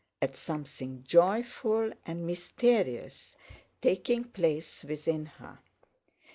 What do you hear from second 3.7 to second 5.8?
taking place within her.